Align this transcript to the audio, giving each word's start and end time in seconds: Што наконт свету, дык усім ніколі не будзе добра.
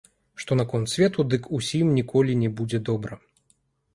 Што 0.43 0.55
наконт 0.59 0.87
свету, 0.93 1.25
дык 1.33 1.43
усім 1.59 1.93
ніколі 1.99 2.37
не 2.43 2.49
будзе 2.61 2.79
добра. 2.91 3.21